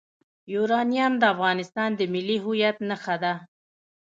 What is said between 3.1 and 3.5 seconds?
ده.